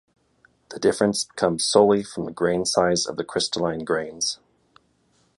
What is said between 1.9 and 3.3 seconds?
from the grain size of the